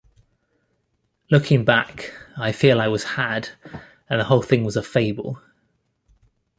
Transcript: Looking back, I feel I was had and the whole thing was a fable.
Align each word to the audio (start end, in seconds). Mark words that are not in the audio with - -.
Looking 1.29 1.63
back, 1.63 2.11
I 2.35 2.53
feel 2.53 2.81
I 2.81 2.87
was 2.87 3.03
had 3.03 3.49
and 4.09 4.19
the 4.19 4.23
whole 4.23 4.41
thing 4.41 4.63
was 4.63 4.75
a 4.75 4.81
fable. 4.81 5.39